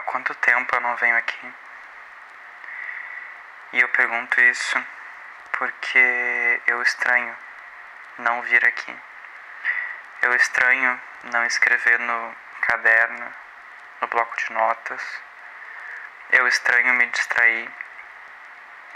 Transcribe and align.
há 0.00 0.02
quanto 0.02 0.34
tempo 0.36 0.74
eu 0.74 0.80
não 0.80 0.96
venho 0.96 1.16
aqui? 1.16 1.54
E 3.74 3.80
eu 3.80 3.88
pergunto 3.90 4.40
isso 4.40 4.82
porque 5.52 6.62
eu 6.66 6.80
estranho 6.82 7.36
não 8.18 8.40
vir 8.42 8.64
aqui. 8.64 8.96
Eu 10.22 10.34
estranho 10.34 11.00
não 11.24 11.44
escrever 11.44 11.98
no 11.98 12.34
caderno, 12.62 13.34
no 14.00 14.08
bloco 14.08 14.36
de 14.36 14.52
notas. 14.52 15.22
Eu 16.30 16.48
estranho 16.48 16.94
me 16.94 17.06
distrair, 17.06 17.70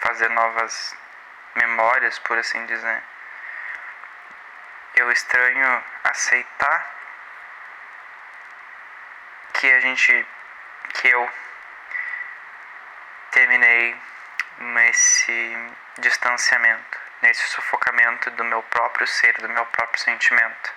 fazer 0.01 0.31
novas 0.31 0.97
memórias, 1.55 2.19
por 2.21 2.39
assim 2.39 2.65
dizer. 2.67 3.03
Eu 4.95 5.11
estranho 5.11 5.85
aceitar 6.05 6.95
que 9.55 9.71
a 9.71 9.81
gente, 9.81 10.27
que 10.95 11.09
eu 11.09 11.31
terminei 13.31 13.97
nesse 14.59 15.57
distanciamento, 15.99 16.99
nesse 17.23 17.47
sufocamento 17.49 18.31
do 18.33 18.45
meu 18.45 18.63
próprio 18.65 19.07
ser, 19.07 19.35
do 19.35 19.49
meu 19.49 19.67
próprio 19.67 20.01
sentimento. 20.01 20.73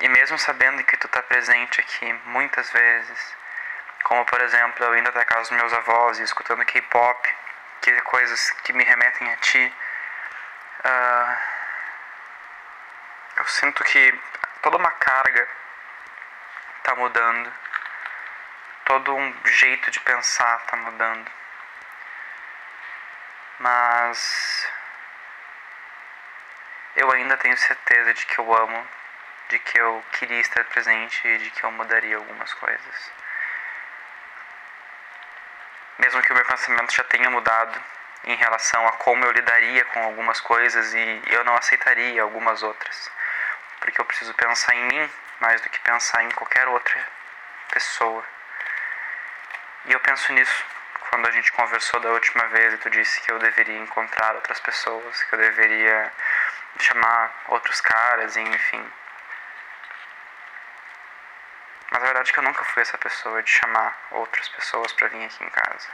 E 0.00 0.08
mesmo 0.08 0.38
sabendo 0.38 0.82
que 0.84 0.96
tu 0.96 1.08
tá 1.08 1.22
presente 1.22 1.80
aqui 1.80 2.12
muitas 2.26 2.70
vezes, 2.70 3.36
como 4.04 4.24
por 4.24 4.40
exemplo 4.40 4.84
eu 4.84 4.96
indo 4.96 5.08
até 5.08 5.20
a 5.20 5.24
casa 5.24 5.50
dos 5.50 5.50
meus 5.50 5.72
avós 5.72 6.18
e 6.18 6.22
escutando 6.22 6.64
K-pop, 6.64 7.36
que 7.82 7.90
é 7.90 8.00
coisas 8.02 8.50
que 8.62 8.72
me 8.72 8.84
remetem 8.84 9.32
a 9.32 9.36
ti, 9.36 9.74
uh, 10.84 11.36
eu 13.38 13.46
sinto 13.46 13.84
que 13.84 14.20
toda 14.62 14.76
uma 14.76 14.90
carga 14.92 15.48
tá 16.82 16.94
mudando, 16.94 17.52
todo 18.88 19.14
um 19.14 19.34
jeito 19.44 19.90
de 19.90 20.00
pensar 20.00 20.64
tá 20.66 20.74
mudando. 20.76 21.30
Mas 23.58 24.66
eu 26.96 27.10
ainda 27.12 27.36
tenho 27.36 27.56
certeza 27.58 28.14
de 28.14 28.24
que 28.24 28.38
eu 28.38 28.56
amo, 28.56 28.88
de 29.50 29.58
que 29.58 29.78
eu 29.78 30.02
queria 30.12 30.40
estar 30.40 30.64
presente 30.64 31.28
e 31.28 31.38
de 31.38 31.50
que 31.50 31.64
eu 31.64 31.70
mudaria 31.70 32.16
algumas 32.16 32.54
coisas. 32.54 33.12
Mesmo 35.98 36.22
que 36.22 36.32
o 36.32 36.34
meu 36.34 36.46
pensamento 36.46 36.94
já 36.94 37.04
tenha 37.04 37.28
mudado 37.28 37.78
em 38.24 38.36
relação 38.36 38.88
a 38.88 38.92
como 38.92 39.22
eu 39.22 39.32
lidaria 39.32 39.84
com 39.86 40.02
algumas 40.02 40.40
coisas 40.40 40.94
e 40.94 41.22
eu 41.26 41.44
não 41.44 41.56
aceitaria 41.56 42.22
algumas 42.22 42.62
outras. 42.62 43.10
Porque 43.80 44.00
eu 44.00 44.04
preciso 44.06 44.32
pensar 44.32 44.74
em 44.74 44.84
mim 44.84 45.10
mais 45.40 45.60
do 45.60 45.68
que 45.68 45.78
pensar 45.80 46.22
em 46.22 46.30
qualquer 46.30 46.66
outra 46.68 47.06
pessoa. 47.70 48.37
E 49.86 49.92
eu 49.92 50.00
penso 50.00 50.32
nisso 50.32 50.64
quando 51.10 51.26
a 51.26 51.30
gente 51.30 51.50
conversou 51.52 52.00
da 52.00 52.10
última 52.10 52.46
vez 52.48 52.74
e 52.74 52.78
tu 52.78 52.90
disse 52.90 53.20
que 53.22 53.32
eu 53.32 53.38
deveria 53.38 53.78
encontrar 53.78 54.34
outras 54.34 54.60
pessoas, 54.60 55.22
que 55.22 55.34
eu 55.34 55.38
deveria 55.38 56.12
chamar 56.78 57.32
outros 57.48 57.80
caras, 57.80 58.36
enfim. 58.36 58.92
Mas 61.90 62.02
a 62.02 62.06
verdade 62.06 62.30
é 62.30 62.32
que 62.32 62.38
eu 62.38 62.44
nunca 62.44 62.64
fui 62.64 62.82
essa 62.82 62.98
pessoa 62.98 63.42
de 63.42 63.50
chamar 63.50 63.96
outras 64.10 64.48
pessoas 64.50 64.92
para 64.92 65.08
vir 65.08 65.24
aqui 65.24 65.42
em 65.42 65.50
casa. 65.50 65.88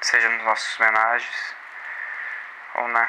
Seja 0.00 0.28
nos 0.28 0.42
nossos 0.42 0.80
homenagens 0.80 1.54
ou 2.74 2.88
na. 2.88 3.08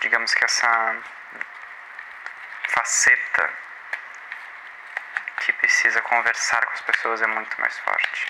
Digamos 0.00 0.34
que 0.34 0.44
essa 0.44 0.96
faceta 2.68 3.61
precisa 5.72 6.02
conversar 6.02 6.66
com 6.66 6.72
as 6.74 6.82
pessoas 6.82 7.22
é 7.22 7.26
muito 7.26 7.58
mais 7.58 7.78
forte 7.78 8.26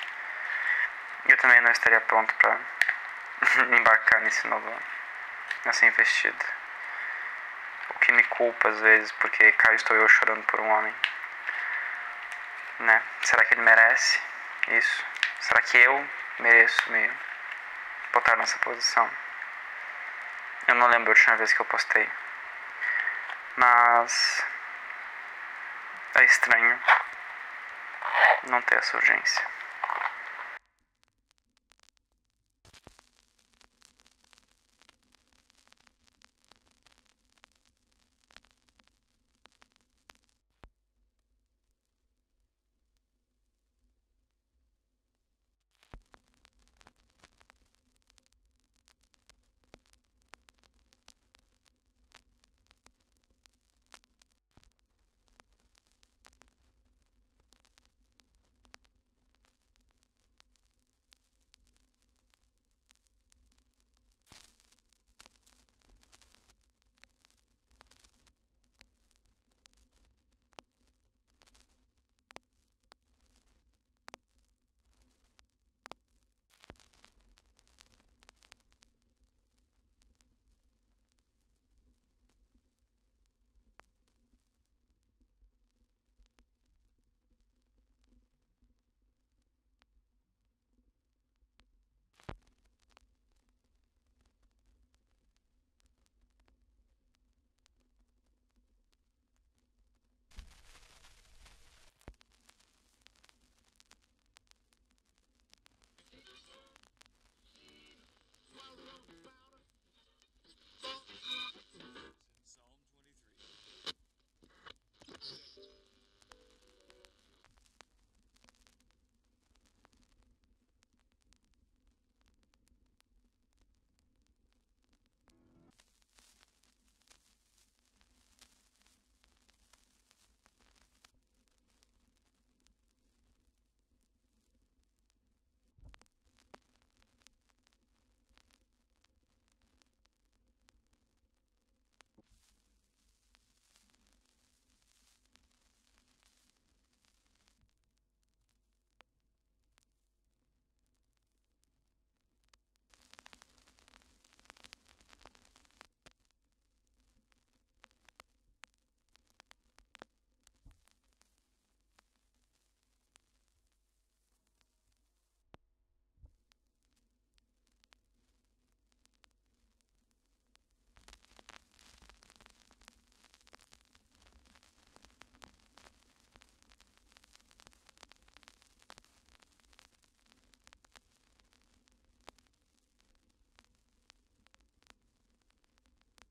eu 1.27 1.37
também 1.37 1.61
não 1.61 1.71
estaria 1.71 2.01
pronto 2.01 2.35
para 2.35 2.59
embarcar 3.77 4.21
nesse 4.21 4.47
novo, 4.47 4.83
nessa 5.65 5.87
investida. 5.87 6.45
O 7.91 7.99
que 8.01 8.13
me 8.13 8.23
culpa 8.25 8.69
às 8.69 8.81
vezes, 8.81 9.13
porque 9.13 9.53
cá 9.53 9.73
estou 9.75 9.97
eu 9.97 10.09
chorando 10.09 10.43
por 10.45 10.61
um 10.61 10.69
homem. 10.69 10.95
Né? 12.81 13.03
Será 13.23 13.45
que 13.45 13.55
ele 13.55 13.63
merece 13.63 14.21
isso? 14.69 15.05
Será 15.41 15.63
que 15.63 15.77
eu 15.79 16.09
mereço 16.41 16.91
me 16.91 17.11
botar 18.13 18.37
nessa 18.37 18.59
posição? 18.59 19.09
Eu 20.67 20.75
não 20.75 20.89
lembro 20.89 21.11
a 21.11 21.15
última 21.15 21.37
vez 21.37 21.53
que 21.53 21.61
eu 21.61 21.67
postei. 21.67 22.09
Mas 23.57 24.45
é 26.15 26.25
estranho 26.25 26.81
não 28.49 28.61
ter 28.63 28.79
essa 28.79 28.97
urgência. 28.97 29.52